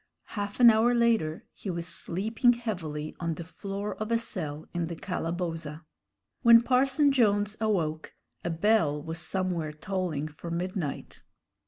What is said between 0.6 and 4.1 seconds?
hour later he was sleeping heavily on the floor